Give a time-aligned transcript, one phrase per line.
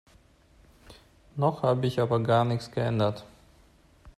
[1.35, 3.23] Noch habe ich aber gar nichts geändert.